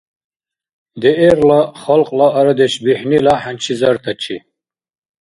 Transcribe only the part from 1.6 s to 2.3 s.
халкьла